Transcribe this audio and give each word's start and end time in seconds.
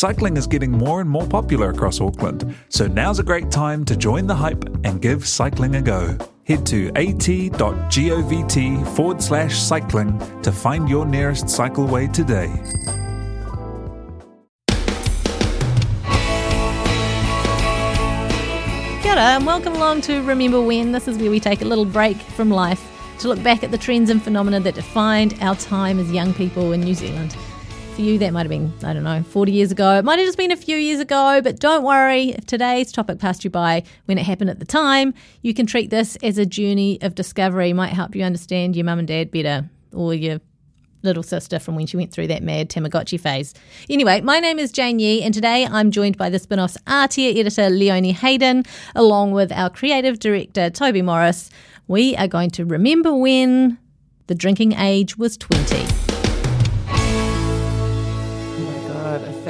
Cycling 0.00 0.38
is 0.38 0.46
getting 0.46 0.72
more 0.72 1.02
and 1.02 1.10
more 1.10 1.26
popular 1.26 1.68
across 1.68 2.00
Auckland, 2.00 2.56
so 2.70 2.86
now's 2.86 3.18
a 3.18 3.22
great 3.22 3.50
time 3.50 3.84
to 3.84 3.94
join 3.94 4.26
the 4.26 4.34
hype 4.34 4.64
and 4.82 5.02
give 5.02 5.28
cycling 5.28 5.74
a 5.74 5.82
go. 5.82 6.16
Head 6.44 6.64
to 6.68 6.88
at.govt 6.96 8.86
forward 8.96 9.22
slash 9.22 9.58
cycling 9.58 10.18
to 10.40 10.50
find 10.50 10.88
your 10.88 11.04
nearest 11.04 11.44
cycleway 11.44 12.10
today. 12.10 12.48
Kia 19.02 19.12
ora, 19.12 19.36
and 19.36 19.44
welcome 19.44 19.74
along 19.74 20.00
to 20.00 20.22
Remember 20.22 20.62
When. 20.62 20.92
This 20.92 21.08
is 21.08 21.18
where 21.18 21.30
we 21.30 21.40
take 21.40 21.60
a 21.60 21.66
little 21.66 21.84
break 21.84 22.16
from 22.16 22.48
life 22.48 22.82
to 23.18 23.28
look 23.28 23.42
back 23.42 23.62
at 23.62 23.70
the 23.70 23.76
trends 23.76 24.08
and 24.08 24.22
phenomena 24.22 24.60
that 24.60 24.76
defined 24.76 25.36
our 25.42 25.56
time 25.56 25.98
as 25.98 26.10
young 26.10 26.32
people 26.32 26.72
in 26.72 26.80
New 26.80 26.94
Zealand. 26.94 27.36
For 28.00 28.06
you, 28.06 28.18
that 28.20 28.32
might 28.32 28.44
have 28.44 28.48
been, 28.48 28.72
I 28.82 28.94
don't 28.94 29.04
know, 29.04 29.22
40 29.22 29.52
years 29.52 29.70
ago. 29.70 29.98
It 29.98 30.06
might 30.06 30.18
have 30.18 30.26
just 30.26 30.38
been 30.38 30.50
a 30.50 30.56
few 30.56 30.78
years 30.78 31.00
ago, 31.00 31.42
but 31.44 31.60
don't 31.60 31.84
worry. 31.84 32.30
If 32.30 32.46
today's 32.46 32.92
topic 32.92 33.18
passed 33.18 33.44
you 33.44 33.50
by 33.50 33.82
when 34.06 34.16
it 34.16 34.24
happened 34.24 34.48
at 34.48 34.58
the 34.58 34.64
time, 34.64 35.12
you 35.42 35.52
can 35.52 35.66
treat 35.66 35.90
this 35.90 36.16
as 36.22 36.38
a 36.38 36.46
journey 36.46 36.98
of 37.02 37.14
discovery. 37.14 37.68
It 37.68 37.74
might 37.74 37.92
help 37.92 38.14
you 38.14 38.24
understand 38.24 38.74
your 38.74 38.86
mum 38.86 39.00
and 39.00 39.06
dad 39.06 39.30
better 39.30 39.68
or 39.92 40.14
your 40.14 40.40
little 41.02 41.22
sister 41.22 41.58
from 41.58 41.74
when 41.76 41.86
she 41.86 41.98
went 41.98 42.10
through 42.10 42.28
that 42.28 42.42
mad 42.42 42.70
Tamagotchi 42.70 43.20
phase. 43.20 43.52
Anyway, 43.90 44.22
my 44.22 44.40
name 44.40 44.58
is 44.58 44.72
Jane 44.72 44.98
Yee, 44.98 45.22
and 45.22 45.34
today 45.34 45.66
I'm 45.66 45.90
joined 45.90 46.16
by 46.16 46.30
the 46.30 46.38
spin 46.38 46.58
off's 46.58 46.78
Ātea 46.86 47.36
editor, 47.36 47.68
Leonie 47.68 48.12
Hayden, 48.12 48.64
along 48.94 49.32
with 49.32 49.52
our 49.52 49.68
creative 49.68 50.18
director, 50.18 50.70
Toby 50.70 51.02
Morris. 51.02 51.50
We 51.86 52.16
are 52.16 52.28
going 52.28 52.48
to 52.52 52.64
remember 52.64 53.14
when 53.14 53.76
the 54.26 54.34
drinking 54.34 54.72
age 54.72 55.18
was 55.18 55.36
20. 55.36 56.09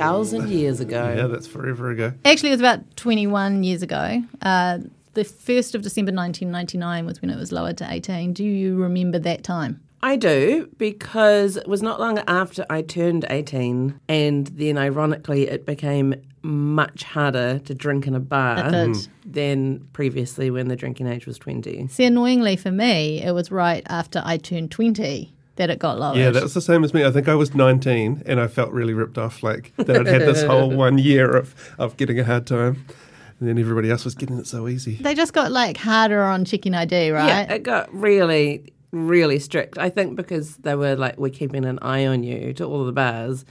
Thousand 0.01 0.49
years 0.49 0.81
ago. 0.81 1.15
Yeah, 1.21 1.27
that's 1.27 1.47
forever 1.47 1.91
ago. 1.91 2.13
Actually, 2.25 2.51
it 2.51 2.53
was 2.53 2.61
about 2.61 2.97
21 2.97 3.63
years 3.65 3.83
ago. 3.83 4.23
Uh, 4.43 4.79
the 5.15 5.25
1st 5.25 5.75
of 5.75 5.83
December 5.83 6.13
1999 6.13 7.05
was 7.07 7.21
when 7.21 7.31
it 7.31 7.37
was 7.37 7.53
lowered 7.53 7.77
to 7.79 7.91
18. 7.91 8.33
Do 8.33 8.45
you 8.45 8.77
remember 8.77 9.19
that 9.19 9.43
time? 9.43 9.81
I 10.03 10.17
do 10.17 10.69
because 10.79 11.57
it 11.57 11.69
was 11.69 11.83
not 11.83 12.01
long 12.01 12.19
after 12.21 12.65
I 12.71 12.83
turned 12.83 13.27
18, 13.29 14.01
and 14.09 14.47
then 14.47 14.79
ironically, 14.79 15.47
it 15.49 15.67
became 15.67 16.15
much 16.43 17.03
harder 17.03 17.59
to 17.59 17.75
drink 17.75 18.07
in 18.07 18.15
a 18.15 18.21
bar 18.21 18.73
It 18.75 19.09
than 19.27 19.87
previously 19.93 20.51
when 20.51 20.69
the 20.69 20.77
drinking 20.77 21.07
age 21.07 21.27
was 21.27 21.39
20. 21.39 21.89
See, 21.89 22.05
annoyingly 22.05 22.57
for 22.57 22.71
me, 22.71 23.23
it 23.23 23.33
was 23.33 23.51
right 23.51 23.83
after 23.91 24.23
I 24.25 24.39
turned 24.39 24.71
20 24.71 25.35
that 25.57 25.71
it 25.71 25.79
got 25.79 25.99
lowered. 25.99 26.17
Yeah, 26.17 26.31
that 26.31 26.43
was 26.43 26.55
the 26.55 26.61
same 26.61 26.85
as 26.85 26.95
me. 26.95 27.05
I 27.05 27.11
think 27.11 27.29
I 27.29 27.35
was 27.35 27.55
19 27.55 28.23
and 28.27 28.41
I 28.41 28.47
felt 28.47 28.71
really 28.71 28.95
ripped 28.95 29.19
off, 29.19 29.43
like 29.43 29.73
that 29.77 29.91
I'd 29.91 30.07
had 30.07 30.23
this 30.23 30.43
whole 30.43 30.71
one 30.77 30.99
year 30.99 31.37
of, 31.37 31.55
of 31.79 31.97
getting 31.97 32.19
a 32.19 32.25
hard 32.25 32.47
time. 32.47 32.85
And 33.39 33.49
then 33.49 33.59
everybody 33.59 33.91
else 33.91 34.05
was 34.05 34.15
getting 34.15 34.39
it 34.39 34.47
so 34.47 34.69
easy. 34.69 34.97
They 34.97 35.15
just 35.15 35.33
got 35.33 35.51
like 35.51 35.79
harder 35.79 36.23
on 36.23 36.45
checking 36.45 36.75
ID, 36.75 37.11
right? 37.11 37.27
Yeah, 37.27 37.55
it 37.55 37.63
got 37.63 37.93
really, 37.93 38.73
really 38.93 39.39
strict. 39.39 39.79
I 39.79 39.89
think 39.89 40.15
because 40.15 40.57
they 40.59 40.75
were 40.75 40.95
like, 40.95 41.19
we're 41.19 41.31
keeping 41.31 41.65
an 41.65 41.79
eye 41.81 42.07
on 42.07 42.23
you 42.23 42.53
to 42.55 42.65
all 42.65 42.81
of 42.81 42.87
the 42.87 42.93
bars. 42.93 43.45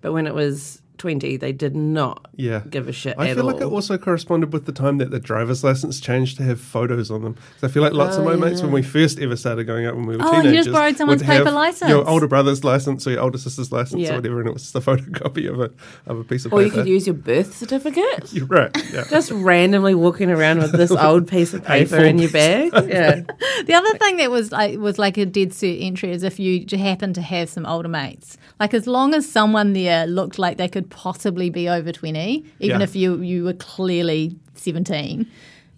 But 0.00 0.12
when 0.12 0.26
it 0.26 0.34
was 0.34 0.80
20, 0.98 1.36
they 1.36 1.52
did 1.52 1.74
not 1.74 2.26
Yeah. 2.36 2.62
give 2.70 2.86
a 2.88 2.92
shit 2.92 3.14
I 3.18 3.28
at 3.28 3.36
feel 3.36 3.46
all. 3.46 3.52
like 3.52 3.60
it 3.60 3.66
also 3.66 3.98
corresponded 3.98 4.52
with 4.52 4.64
the 4.64 4.72
time 4.72 4.98
that 4.98 5.10
the 5.10 5.18
driver's 5.18 5.64
license 5.64 5.98
changed 6.00 6.36
to 6.38 6.42
have 6.44 6.60
photos 6.60 7.10
on 7.10 7.22
them. 7.22 7.34
'Cause 7.34 7.64
I 7.64 7.68
feel 7.68 7.82
like 7.82 7.92
lots 7.92 8.16
of 8.16 8.22
Oh, 8.22 8.26
my 8.26 8.36
mates, 8.36 8.62
when 8.62 8.70
we 8.72 8.82
first 8.82 9.18
ever 9.18 9.34
started 9.36 9.64
going 9.64 9.86
out 9.86 9.96
when 9.96 10.06
we 10.06 10.16
were 10.16 10.22
Oh, 10.22 10.26
you 10.26 10.32
just 10.34 10.44
teenagers, 10.44 10.68
borrowed 10.72 10.96
someone's 10.96 11.22
would 11.22 11.26
have 11.26 11.44
paper 11.44 11.50
license. 11.54 11.88
Your 11.90 12.08
older 12.08 12.26
brother's 12.28 12.62
license 12.64 13.06
or 13.06 13.10
your 13.10 13.20
older 13.22 13.38
sister's 13.38 13.72
license 13.72 14.02
Yeah. 14.02 14.12
or 14.12 14.16
whatever, 14.16 14.38
and 14.40 14.48
it 14.48 14.52
was 14.52 14.62
just 14.62 14.74
a 14.76 14.80
photocopy 14.80 15.48
of 15.50 15.60
a 15.60 15.70
of 16.06 16.18
a 16.20 16.24
piece 16.24 16.44
of 16.44 16.50
paper. 16.52 16.60
or 16.62 16.64
you 16.64 16.70
could 16.70 16.86
use 16.86 17.06
your 17.06 17.14
birth 17.14 17.56
certificate. 17.56 18.32
You're 18.32 18.46
right. 18.46 18.70
Yeah. 18.92 19.04
Just 19.10 19.30
randomly 19.32 19.94
walking 19.94 20.30
around 20.30 20.58
with 20.58 20.72
this 20.72 20.90
old 20.92 21.26
piece 21.28 21.54
of 21.54 21.64
paper 21.64 21.96
in 21.96 22.18
your 22.18 22.30
bag. 22.30 22.70
Yeah. 22.88 23.22
The 23.66 23.74
other 23.74 23.98
thing 23.98 24.16
that 24.18 24.30
was 24.30 24.52
like 24.52 24.78
was 24.78 24.98
like 24.98 25.18
a 25.18 25.26
dead 25.26 25.52
set 25.52 25.76
entry 25.80 26.12
is 26.12 26.22
if 26.22 26.38
you 26.38 26.64
j- 26.64 26.76
happen 26.76 27.12
to 27.14 27.22
have 27.22 27.48
some 27.48 27.66
older 27.66 27.88
mates. 27.88 28.36
Like 28.60 28.74
as 28.74 28.86
long 28.86 29.14
as 29.14 29.28
someone 29.28 29.72
there 29.72 30.06
looked 30.06 30.38
like 30.38 30.56
they 30.58 30.68
could 30.68 30.83
possibly 30.84 31.50
be 31.50 31.68
over 31.68 31.90
twenty, 31.92 32.44
even 32.60 32.80
Yeah. 32.80 32.84
if 32.84 32.94
you 32.96 33.20
you 33.22 33.44
were 33.44 33.54
clearly 33.54 34.36
seventeen. 34.54 35.26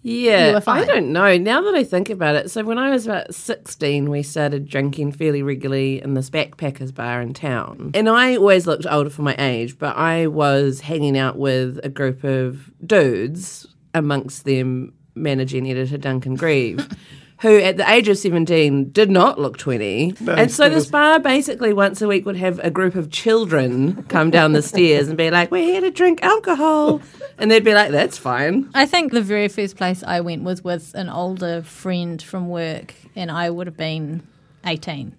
Yeah, 0.03 0.47
You 0.49 0.53
were 0.53 0.61
fine. 0.61 0.83
I 0.83 0.85
don't 0.85 1.11
know. 1.11 1.37
Now 1.37 1.61
that 1.63 1.75
I 1.75 1.83
think 1.83 2.09
about 2.09 2.35
it, 2.35 2.49
so 2.49 2.63
when 2.63 2.77
I 2.77 2.91
was 2.91 3.05
about 3.07 3.33
16, 3.35 4.09
we 4.09 4.23
started 4.23 4.69
drinking 4.69 5.11
fairly 5.13 5.41
regularly 5.43 6.01
in 6.01 6.13
this 6.13 6.29
backpackers 6.29 6.93
bar 6.93 7.19
in 7.19 7.33
town. 7.33 7.91
And 7.93 8.07
I 8.07 8.37
always 8.37 8.65
looked 8.67 8.85
older 8.89 9.09
for 9.09 9.23
my 9.23 9.35
age, 9.37 9.77
but 9.77 9.97
I 9.97 10.27
was 10.27 10.79
hanging 10.81 11.17
out 11.17 11.37
with 11.37 11.79
a 11.83 11.89
group 11.89 12.23
of 12.23 12.71
dudes, 12.85 13.67
amongst 13.93 14.45
them 14.45 14.93
managing 15.15 15.69
editor 15.69 15.97
Duncan 15.97 16.35
Grieve. 16.35 16.87
Who 17.41 17.57
at 17.59 17.77
the 17.77 17.87
age 17.89 18.07
of 18.07 18.17
17 18.17 18.89
did 18.91 19.11
not 19.11 19.39
look 19.39 19.57
20. 19.57 20.15
and 20.27 20.51
so 20.51 20.69
this 20.69 20.87
bar 20.87 21.19
basically 21.19 21.71
once 21.71 22.01
a 22.01 22.07
week 22.07 22.25
would 22.25 22.35
have 22.37 22.57
a 22.63 22.71
group 22.71 22.95
of 22.95 23.11
children 23.11 24.03
come 24.09 24.31
down 24.31 24.53
the 24.53 24.63
stairs 24.63 25.07
and 25.07 25.15
be 25.17 25.29
like, 25.29 25.51
We're 25.51 25.63
here 25.63 25.81
to 25.81 25.91
drink 25.91 26.23
alcohol. 26.23 26.99
And 27.37 27.51
they'd 27.51 27.63
be 27.63 27.75
like, 27.75 27.91
That's 27.91 28.17
fine. 28.17 28.69
I 28.73 28.87
think 28.87 29.11
the 29.11 29.21
very 29.21 29.47
first 29.49 29.75
place 29.77 30.01
I 30.03 30.21
went 30.21 30.43
was 30.43 30.63
with 30.63 30.95
an 30.95 31.09
older 31.09 31.61
friend 31.61 32.19
from 32.21 32.49
work, 32.49 32.95
and 33.15 33.29
I 33.29 33.51
would 33.51 33.67
have 33.67 33.77
been 33.77 34.25
18, 34.65 35.15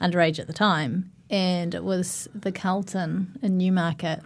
underage 0.00 0.38
at 0.38 0.46
the 0.46 0.54
time. 0.54 1.12
And 1.28 1.74
it 1.74 1.84
was 1.84 2.26
the 2.34 2.50
Carlton 2.50 3.38
in 3.42 3.58
Newmarket. 3.58 4.20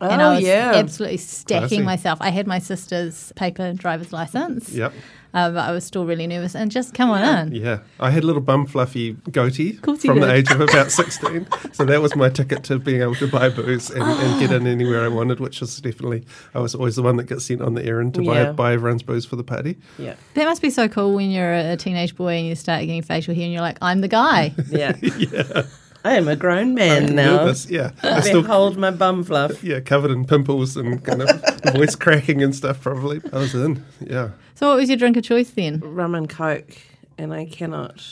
and 0.00 0.22
Oh, 0.22 0.26
I 0.30 0.34
was 0.36 0.44
yeah. 0.44 0.72
absolutely 0.76 1.16
stacking 1.16 1.68
Classy. 1.68 1.82
myself. 1.82 2.18
I 2.22 2.30
had 2.30 2.46
my 2.46 2.60
sister's 2.60 3.32
paper 3.34 3.72
driver's 3.72 4.12
license, 4.12 4.68
Yep. 4.70 4.92
Uh, 5.34 5.50
but 5.50 5.58
I 5.68 5.72
was 5.72 5.84
still 5.84 6.06
really 6.06 6.26
nervous. 6.26 6.54
And 6.54 6.70
just 6.70 6.94
come 6.94 7.10
on 7.10 7.48
in. 7.48 7.54
Yeah, 7.54 7.80
I 8.00 8.10
had 8.10 8.22
a 8.22 8.26
little 8.26 8.42
bum 8.42 8.66
fluffy 8.66 9.12
goatee 9.30 9.74
course 9.74 10.04
you 10.04 10.10
from 10.10 10.20
the 10.20 10.32
age 10.32 10.50
of 10.50 10.60
about 10.60 10.90
16. 10.90 11.46
so 11.72 11.84
that 11.84 12.00
was 12.02 12.14
my 12.16 12.28
ticket 12.28 12.64
to 12.64 12.78
being 12.78 13.02
able 13.02 13.14
to 13.16 13.26
buy 13.28 13.48
booze 13.48 13.90
and, 13.90 14.02
and 14.02 14.40
get 14.40 14.52
in 14.52 14.66
anywhere 14.66 15.04
I 15.04 15.08
wanted, 15.08 15.40
which 15.40 15.60
was 15.60 15.80
definitely, 15.80 16.24
I 16.54 16.60
was 16.60 16.74
always 16.74 16.96
the 16.96 17.02
one 17.02 17.16
that 17.16 17.24
gets 17.24 17.44
sent 17.44 17.60
on 17.62 17.74
the 17.74 17.84
errand 17.84 18.14
to 18.14 18.22
Yeah. 18.22 18.44
buy, 18.46 18.52
buy 18.52 18.72
everyone's 18.74 19.02
booze 19.02 19.24
for 19.26 19.36
the 19.36 19.44
party. 19.44 19.76
Yeah. 19.98 20.14
That 20.34 20.44
must 20.46 20.62
be 20.62 20.70
so 20.70 20.88
cool 20.88 21.14
when 21.14 21.30
you're 21.30 21.52
a 21.54 21.76
teenage 21.76 22.16
boy 22.16 22.34
and 22.34 22.46
you 22.46 22.54
start 22.54 22.80
getting 22.80 23.02
facial 23.02 23.34
hair 23.34 23.44
and 23.44 23.52
you're 23.52 23.62
like, 23.62 23.78
I'm 23.82 24.00
the 24.00 24.08
guy. 24.08 24.54
Yeah. 24.70 24.96
I 26.06 26.12
am 26.14 26.28
a 26.28 26.36
grown 26.36 26.74
man 26.74 27.16
now. 27.16 27.38
Nervous, 27.38 27.68
yeah. 27.68 27.90
I 28.02 28.20
still, 28.20 28.42
Behold 28.42 28.76
my 28.76 28.92
bum 28.92 29.24
fluff. 29.24 29.64
yeah, 29.64 29.80
covered 29.80 30.12
in 30.12 30.24
pimples 30.24 30.76
and 30.76 31.04
kind 31.04 31.22
of 31.22 31.28
voice 31.74 31.96
cracking 31.96 32.42
and 32.44 32.54
stuff 32.54 32.80
probably. 32.80 33.20
I 33.32 33.38
was 33.38 33.54
in, 33.56 33.84
yeah. 34.00 34.30
so, 34.54 34.68
what 34.68 34.76
was 34.76 34.88
your 34.88 34.98
drink 34.98 35.16
of 35.16 35.24
choice 35.24 35.50
then? 35.50 35.80
Rum 35.80 36.14
and 36.14 36.28
coke, 36.28 36.76
and 37.18 37.34
I 37.34 37.46
cannot 37.46 38.04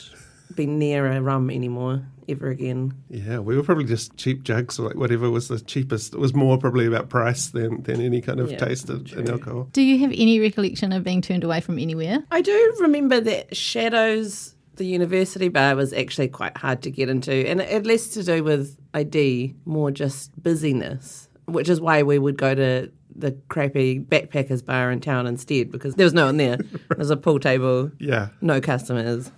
be 0.57 0.67
near 0.67 1.07
a 1.07 1.21
rum 1.21 1.51
anymore 1.51 2.03
ever 2.29 2.49
again. 2.49 2.95
Yeah, 3.11 3.39
we 3.39 3.57
were 3.57 3.63
probably 3.63 3.85
just 3.85 4.17
cheap 4.17 4.43
jugs 4.43 4.79
or 4.79 4.89
like 4.89 4.97
whatever 4.97 5.31
was 5.31 5.49
the 5.49 5.61
cheapest. 5.61 6.15
It 6.15 6.19
was 6.19 6.35
more 6.35 6.59
probably 6.59 6.87
about 6.87 7.09
price 7.11 7.49
than, 7.49 7.83
than 7.83 8.01
any 8.01 8.21
kind 8.21 8.41
of 8.41 8.51
Yeah, 8.51 8.59
taste 8.59 8.89
of, 8.91 9.13
in 9.13 9.31
alcohol. 9.31 9.69
Do 9.73 9.83
you 9.83 9.99
have 10.01 10.11
any 10.11 10.41
recollection 10.41 10.93
of 10.93 11.05
being 11.05 11.21
turned 11.23 11.45
away 11.45 11.61
from 11.61 11.79
anywhere? 11.79 12.25
I 12.31 12.41
do 12.41 12.77
remember 12.81 13.21
that 13.21 13.55
Shadows, 13.57 14.54
the 14.77 14.85
university 14.85 15.49
bar, 15.49 15.77
was 15.77 15.93
actually 15.93 16.29
quite 16.29 16.57
hard 16.57 16.83
to 16.83 16.91
get 16.91 17.09
into, 17.09 17.33
and 17.33 17.61
it 17.61 17.69
had 17.69 17.87
less 17.87 18.09
to 18.09 18.23
do 18.23 18.43
with 18.45 18.77
ID, 18.95 19.55
more 19.65 19.91
just 19.91 20.31
busyness, 20.43 21.29
which 21.47 21.69
is 21.69 21.81
why 21.81 22.03
we 22.03 22.19
would 22.19 22.37
go 22.37 22.55
to 22.55 22.91
the 23.17 23.33
crappy 23.49 24.01
backpackers 24.01 24.65
bar 24.65 24.91
in 24.91 25.01
town 25.01 25.27
instead 25.27 25.71
because 25.71 25.95
there 25.95 26.05
was 26.05 26.15
no 26.15 26.27
one 26.27 26.37
there. 26.37 26.57
There 26.89 26.99
was 26.99 27.11
a 27.11 27.17
pool 27.17 27.39
table, 27.39 27.93
Yeah. 28.01 28.29
no 28.41 28.61
customers. 28.61 29.31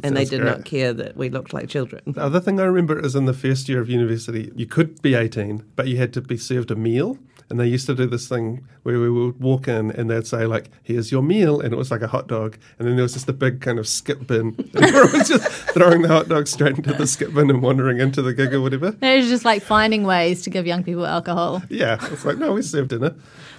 That 0.00 0.06
and 0.06 0.16
they 0.16 0.24
did 0.24 0.40
great. 0.40 0.50
not 0.50 0.64
care 0.64 0.92
that 0.92 1.16
we 1.16 1.28
looked 1.30 1.52
like 1.52 1.68
children. 1.68 2.02
The 2.06 2.22
other 2.22 2.40
thing 2.40 2.60
I 2.60 2.64
remember 2.64 2.98
is 2.98 3.14
in 3.14 3.26
the 3.26 3.34
first 3.34 3.68
year 3.68 3.80
of 3.80 3.88
university, 3.88 4.52
you 4.54 4.66
could 4.66 5.00
be 5.02 5.14
18, 5.14 5.64
but 5.76 5.88
you 5.88 5.96
had 5.98 6.12
to 6.14 6.20
be 6.20 6.36
served 6.36 6.70
a 6.70 6.76
meal. 6.76 7.18
And 7.50 7.60
they 7.60 7.66
used 7.66 7.84
to 7.86 7.94
do 7.94 8.06
this 8.06 8.28
thing 8.30 8.66
where 8.82 8.98
we 8.98 9.10
would 9.10 9.38
walk 9.38 9.68
in 9.68 9.90
and 9.90 10.08
they'd 10.08 10.26
say, 10.26 10.46
like, 10.46 10.70
here's 10.82 11.12
your 11.12 11.20
meal. 11.22 11.60
And 11.60 11.74
it 11.74 11.76
was 11.76 11.90
like 11.90 12.00
a 12.00 12.06
hot 12.06 12.26
dog. 12.26 12.56
And 12.78 12.88
then 12.88 12.96
there 12.96 13.02
was 13.02 13.12
just 13.12 13.28
a 13.28 13.32
big 13.34 13.60
kind 13.60 13.78
of 13.78 13.86
skip 13.86 14.26
bin. 14.26 14.54
And 14.74 14.84
everyone 14.86 15.12
was 15.12 15.28
just 15.28 15.46
throwing 15.74 16.00
the 16.00 16.08
hot 16.08 16.28
dog 16.28 16.48
straight 16.48 16.78
into 16.78 16.94
the 16.94 17.06
skip 17.06 17.34
bin 17.34 17.50
and 17.50 17.60
wandering 17.60 18.00
into 18.00 18.22
the 18.22 18.32
gig 18.32 18.54
or 18.54 18.62
whatever. 18.62 18.96
It 19.02 19.18
was 19.18 19.28
just 19.28 19.44
like 19.44 19.62
finding 19.62 20.04
ways 20.04 20.40
to 20.44 20.50
give 20.50 20.66
young 20.66 20.82
people 20.82 21.04
alcohol. 21.04 21.62
Yeah. 21.68 21.98
It's 22.10 22.24
like, 22.24 22.38
no, 22.38 22.54
we 22.54 22.62
served 22.62 22.88
dinner. 22.88 23.14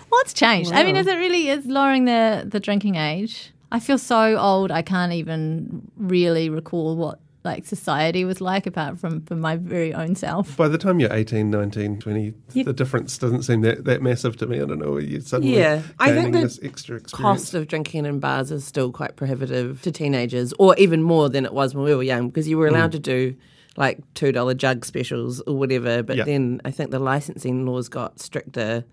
What's 0.09 0.33
changed? 0.33 0.71
I 0.71 0.83
mean, 0.83 0.95
is 0.95 1.05
it 1.05 1.15
really 1.17 1.49
is 1.49 1.67
lowering 1.67 2.05
the 2.05 2.45
the 2.47 2.59
drinking 2.59 2.95
age? 2.95 3.52
I 3.73 3.79
feel 3.79 3.97
so 3.97 4.37
old. 4.37 4.71
I 4.71 4.83
can't 4.83 5.11
even 5.13 5.81
really 5.97 6.49
recall 6.49 6.95
what 6.95 7.19
like 7.43 7.65
society 7.65 8.23
was 8.23 8.39
like 8.39 8.65
apart 8.67 8.97
from 8.99 9.19
from 9.25 9.41
my 9.41 9.57
very 9.57 9.93
own 9.93 10.15
self. 10.15 10.55
By 10.55 10.69
the 10.69 10.77
time 10.77 11.01
you're 11.01 11.11
18, 11.11 11.49
19, 11.49 11.99
20, 11.99 12.33
You- 12.53 12.63
the 12.63 12.71
difference 12.71 13.17
doesn't 13.17 13.43
seem 13.43 13.59
that, 13.61 13.83
that 13.83 14.01
massive 14.01 14.37
to 14.37 14.45
me. 14.47 14.61
I 14.61 14.65
don't 14.65 14.79
know. 14.79 14.97
You 14.97 15.19
suddenly 15.19 15.57
Yeah, 15.57 15.81
I 15.99 16.11
think 16.11 16.17
gaining 16.27 16.31
the 16.33 16.39
this 16.41 16.59
extra 16.63 16.95
experience. 16.97 17.11
Cost 17.41 17.53
of 17.55 17.67
drinking 17.67 18.05
in 18.05 18.19
bars 18.19 18.49
is 18.51 18.63
still 18.63 18.93
quite 18.93 19.17
prohibitive 19.17 19.81
to 19.81 19.91
teenagers, 19.91 20.53
or 20.57 20.73
even 20.77 21.03
more 21.03 21.27
than 21.29 21.43
it 21.43 21.53
was 21.53 21.75
when 21.75 21.83
we 21.83 21.93
were 21.93 22.03
young, 22.03 22.29
because 22.29 22.47
you 22.47 22.57
were 22.57 22.67
allowed 22.67 22.91
Mm. 22.91 22.93
to 22.93 22.99
do 22.99 23.35
like 23.75 23.99
two 24.13 24.31
dollar 24.31 24.53
jug 24.53 24.85
specials 24.85 25.41
or 25.41 25.57
whatever. 25.57 26.01
But 26.03 26.15
Yeah. 26.17 26.23
then 26.25 26.61
I 26.63 26.71
think 26.71 26.91
the 26.91 26.99
licensing 26.99 27.65
laws 27.65 27.89
got 27.89 28.19
stricter 28.21 28.85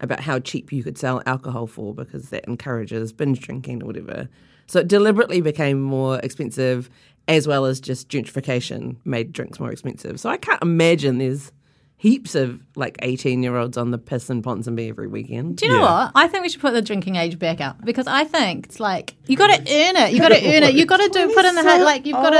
about 0.00 0.20
how 0.20 0.38
cheap 0.40 0.72
you 0.72 0.82
could 0.82 0.98
sell 0.98 1.22
alcohol 1.26 1.66
for, 1.66 1.94
because 1.94 2.30
that 2.30 2.44
encourages 2.46 3.12
binge 3.12 3.40
drinking 3.40 3.82
or 3.82 3.86
whatever. 3.86 4.28
So 4.66 4.80
it 4.80 4.88
deliberately 4.88 5.40
became 5.40 5.80
more 5.82 6.18
expensive, 6.20 6.88
as 7.28 7.46
well 7.46 7.64
as 7.64 7.80
just 7.80 8.08
gentrification 8.08 8.96
made 9.04 9.32
drinks 9.32 9.60
more 9.60 9.70
expensive. 9.70 10.18
So 10.20 10.28
I 10.30 10.36
can't 10.36 10.60
imagine 10.62 11.18
there's 11.18 11.52
heaps 11.96 12.34
of 12.34 12.60
like 12.76 12.98
18 13.02 13.42
year 13.42 13.56
olds 13.56 13.78
on 13.78 13.90
the 13.90 13.98
piss 13.98 14.28
in 14.28 14.42
Ponsonby 14.42 14.88
every 14.90 15.06
weekend. 15.06 15.56
Do 15.56 15.66
you 15.66 15.72
know 15.72 15.78
Yeah. 15.84 16.04
what? 16.04 16.12
I 16.14 16.28
think 16.28 16.42
we 16.42 16.48
should 16.50 16.60
put 16.60 16.72
the 16.74 16.82
drinking 16.82 17.16
age 17.16 17.38
back 17.38 17.60
up 17.60 17.82
because 17.84 18.06
I 18.06 18.24
think 18.24 18.66
it's 18.66 18.80
like 18.80 19.14
you 19.26 19.36
got 19.36 19.46
to 19.46 19.60
earn 19.60 19.96
it. 19.96 20.12
You 20.12 20.18
got 20.18 20.28
to 20.28 20.34
earn 20.56 20.64
it. 20.64 20.74
You 20.74 20.84
got 20.86 20.98
to 20.98 21.08
do 21.08 21.32
put 21.34 21.44
in 21.46 21.54
the 21.54 21.62
ha- 21.62 21.82
like 21.84 22.04
you've 22.04 22.16
got 22.16 22.30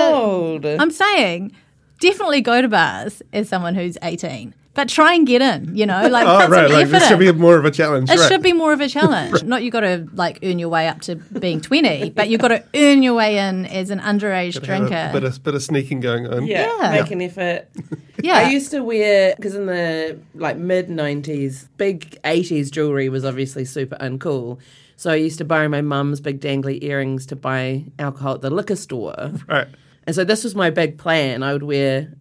to. 0.61 0.77
I'm 0.81 0.91
saying 0.91 1.53
definitely 2.01 2.41
go 2.43 2.61
to 2.61 2.69
bars 2.69 3.23
as 3.33 3.49
someone 3.49 3.75
who's 3.75 3.97
18, 4.03 4.55
but 4.75 4.89
try 4.89 5.15
and 5.15 5.27
get 5.27 5.41
in. 5.41 5.75
You 5.77 5.87
know, 5.87 6.09
like 6.09 6.27
Oh, 6.29 6.41
put 6.41 6.51
right. 6.51 6.71
Like, 6.71 6.83
effort 6.87 6.91
this 6.93 7.09
should 7.09 7.19
be 7.19 7.33
more 7.33 7.57
of 7.57 7.65
a 7.65 7.71
challenge. 7.71 8.11
It 8.11 8.19
right. 8.19 8.29
should 8.29 8.43
be 8.43 8.53
more 8.53 8.73
of 8.73 8.81
a 8.81 8.89
challenge. 8.97 9.43
Not 9.45 9.63
you've 9.63 9.73
got 9.73 9.81
to 9.81 10.09
like 10.13 10.41
earn 10.43 10.59
your 10.59 10.69
way 10.69 10.89
up 10.89 11.01
to 11.03 11.17
being 11.17 11.61
20, 11.61 12.11
but 12.11 12.29
you've 12.29 12.41
got 12.41 12.49
to 12.49 12.65
earn 12.75 13.03
your 13.03 13.15
way 13.15 13.39
in 13.39 13.67
as 13.67 13.91
an 13.91 14.01
underage 14.01 14.55
Gotta 14.55 14.67
drinker. 14.67 15.09
A 15.11 15.13
bit 15.13 15.25
of, 15.25 15.43
bit 15.43 15.55
of 15.55 15.63
sneaking 15.63 16.01
going 16.01 16.27
on. 16.27 16.47
Yeah, 16.47 16.67
Yeah. 16.81 17.03
make 17.03 17.11
an 17.11 17.23
effort. 17.23 17.69
yeah. 18.23 18.35
I 18.39 18.51
used 18.51 18.71
to 18.73 18.81
wear 18.83 19.35
because 19.37 19.55
in 19.55 19.67
the 19.67 20.19
like 20.35 20.57
mid 20.57 20.89
'90s, 20.89 21.69
big 21.77 22.19
'80s 22.25 22.71
jewelry 22.71 23.09
was 23.09 23.25
obviously 23.25 23.65
super 23.65 23.97
uncool. 23.97 24.59
So 24.97 25.11
I 25.11 25.17
used 25.17 25.39
to 25.39 25.45
borrow 25.45 25.69
my 25.69 25.81
mum's 25.81 26.21
big 26.21 26.41
dangly 26.41 26.83
earrings 26.83 27.27
to 27.27 27.37
buy 27.37 27.85
alcohol 27.99 28.35
at 28.35 28.43
the 28.43 28.51
liquor 28.51 28.77
store. 28.77 29.33
Right. 29.49 29.67
And 30.07 30.15
so 30.15 30.23
this 30.23 30.45
was 30.45 30.55
my 30.55 30.71
big 30.71 30.99
plan. 30.99 31.43
I 31.43 31.53
would 31.53 31.63
wear 31.65 32.13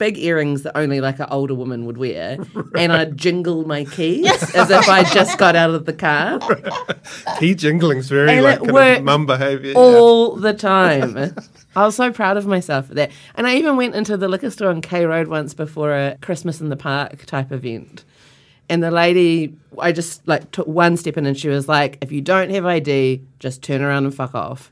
big 0.00 0.18
earrings 0.18 0.62
that 0.62 0.76
only 0.76 1.00
like 1.00 1.20
an 1.20 1.26
older 1.30 1.54
woman 1.54 1.84
would 1.84 1.98
wear, 1.98 2.38
and 2.76 2.90
I'd 2.90 3.16
jingle 3.16 3.64
my 3.66 3.84
keys 3.84 4.32
as 4.54 4.70
if 4.70 4.88
I 4.88 5.04
just 5.04 5.38
got 5.38 5.54
out 5.54 5.70
of 5.70 5.84
the 5.84 5.92
car 5.92 6.40
Key 7.38 7.54
jingling's 7.54 8.08
very 8.08 8.32
And 8.32 8.42
like 8.42 8.60
kind 8.64 8.98
of 8.98 9.04
mum 9.04 9.26
behaviour. 9.26 9.74
all 9.76 10.34
the 10.36 10.54
time. 10.54 11.16
I 11.76 11.84
was 11.84 11.94
so 11.94 12.10
proud 12.10 12.36
of 12.36 12.46
myself 12.46 12.88
for 12.88 12.94
that. 12.94 13.12
And 13.36 13.46
I 13.46 13.56
even 13.56 13.76
went 13.76 13.94
into 13.94 14.16
the 14.16 14.26
liquor 14.26 14.50
store 14.50 14.70
on 14.70 14.80
K 14.80 15.04
Road 15.04 15.28
once 15.28 15.54
before 15.54 15.92
a 15.94 16.16
Christmas 16.20 16.60
in 16.60 16.70
the 16.70 16.76
Park 16.76 17.26
type 17.26 17.52
event. 17.52 18.04
And 18.68 18.82
the 18.82 18.90
lady, 18.90 19.54
I 19.78 19.92
just 19.92 20.26
like 20.26 20.50
took 20.50 20.66
one 20.66 20.96
step 20.96 21.16
in 21.16 21.26
and 21.26 21.36
she 21.38 21.48
was 21.48 21.68
like, 21.68 21.98
if 22.00 22.10
you 22.10 22.22
don't 22.22 22.50
have 22.50 22.64
ID, 22.64 23.22
just 23.38 23.62
turn 23.62 23.82
around 23.82 24.04
and 24.06 24.14
fuck 24.14 24.34
off. 24.34 24.70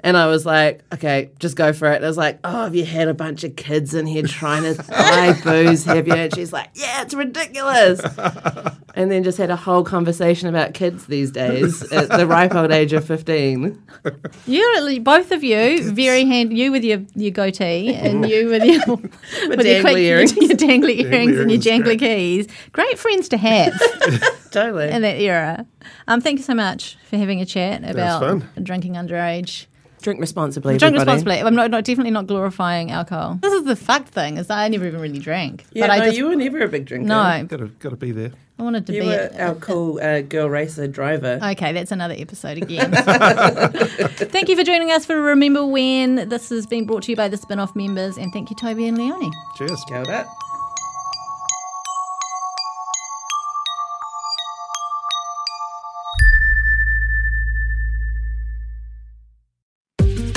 And 0.00 0.16
I 0.16 0.26
was 0.26 0.44
like, 0.46 0.82
okay, 0.92 1.30
just 1.38 1.56
go 1.56 1.72
for 1.72 1.90
it. 1.90 1.96
And 1.96 2.04
I 2.04 2.08
was 2.08 2.18
like, 2.18 2.38
oh, 2.44 2.64
have 2.64 2.74
you 2.74 2.84
had 2.84 3.08
a 3.08 3.14
bunch 3.14 3.44
of 3.44 3.56
kids 3.56 3.94
in 3.94 4.06
here 4.06 4.22
trying 4.22 4.62
to 4.62 4.80
buy 4.84 5.38
booze, 5.44 5.84
have 5.84 6.06
you? 6.06 6.14
And 6.14 6.34
she's 6.34 6.52
like, 6.52 6.68
yeah, 6.74 7.02
it's 7.02 7.14
ridiculous. 7.14 8.00
and 8.94 9.10
then 9.10 9.24
just 9.24 9.38
had 9.38 9.50
a 9.50 9.56
whole 9.56 9.84
conversation 9.84 10.48
about 10.48 10.74
kids 10.74 11.06
these 11.06 11.30
days 11.30 11.82
at 11.92 12.08
the 12.10 12.26
ripe 12.26 12.54
old 12.54 12.72
age 12.72 12.92
of 12.92 13.04
15. 13.04 13.82
You're 14.46 15.00
both 15.00 15.32
of 15.32 15.42
you 15.42 15.90
very 15.90 16.24
hand. 16.24 16.56
You 16.56 16.72
with 16.72 16.84
your, 16.84 17.02
your 17.14 17.30
goatee 17.30 17.94
and 17.94 18.28
you 18.28 18.48
with 18.48 18.64
your 18.64 18.84
with 19.48 19.66
your, 19.66 19.82
dangly 19.82 20.02
earrings. 20.02 20.36
your 20.36 20.50
dangly 20.50 21.00
earrings 21.00 21.38
and 21.38 21.50
your 21.50 21.60
earrings, 21.60 21.66
jangly 21.66 21.98
great. 21.98 22.00
keys. 22.00 22.48
Great 22.72 22.98
friends 22.98 23.28
to 23.30 23.36
have 23.38 23.72
Totally. 24.50 24.90
in 24.90 25.02
that 25.02 25.16
era. 25.20 25.66
Um, 26.06 26.20
thank 26.20 26.38
you 26.38 26.44
so 26.44 26.54
much 26.54 26.96
for 27.08 27.16
having 27.16 27.40
a 27.40 27.46
chat 27.46 27.82
about 27.88 28.42
drinking 28.62 28.94
underage. 28.94 29.66
Drink 30.06 30.20
responsibly. 30.20 30.78
Drink 30.78 30.94
everybody. 30.94 31.16
responsibly. 31.16 31.40
I'm 31.44 31.56
not, 31.56 31.68
not 31.72 31.82
definitely 31.82 32.12
not 32.12 32.28
glorifying 32.28 32.92
alcohol. 32.92 33.40
This 33.42 33.52
is 33.52 33.64
the 33.64 33.74
fact 33.74 34.06
thing 34.10 34.36
is 34.36 34.46
that 34.46 34.56
I 34.56 34.68
never 34.68 34.86
even 34.86 35.00
really 35.00 35.18
drank. 35.18 35.64
Yeah, 35.72 35.88
but 35.88 35.90
I 35.90 35.98
no, 35.98 36.04
just 36.04 36.16
you 36.16 36.28
were 36.28 36.36
never 36.36 36.60
a 36.60 36.68
big 36.68 36.84
drinker. 36.84 37.08
no. 37.08 37.44
Gotta, 37.48 37.66
gotta 37.80 37.96
be 37.96 38.12
there. 38.12 38.30
I 38.56 38.62
wanted 38.62 38.86
to 38.86 38.92
You 38.94 39.00
be. 39.00 39.06
were 39.08 39.30
a- 39.32 39.46
our 39.48 39.54
cool 39.56 39.98
uh, 40.00 40.20
girl 40.20 40.48
racer 40.48 40.86
driver. 40.86 41.40
Okay, 41.42 41.72
that's 41.72 41.90
another 41.90 42.14
episode 42.16 42.56
again. 42.56 42.92
thank 44.30 44.48
you 44.48 44.54
for 44.56 44.62
joining 44.62 44.92
us 44.92 45.04
for 45.04 45.20
Remember 45.20 45.66
When. 45.66 46.28
This 46.28 46.50
has 46.50 46.68
been 46.68 46.86
brought 46.86 47.02
to 47.02 47.10
you 47.10 47.16
by 47.16 47.26
the 47.26 47.36
spin 47.36 47.58
off 47.58 47.74
members, 47.74 48.16
and 48.16 48.32
thank 48.32 48.48
you, 48.48 48.54
Toby 48.54 48.86
and 48.86 48.96
Leonie. 48.96 49.32
Cheers. 49.58 49.82
Kia 49.88 50.04
ora. 50.06 50.28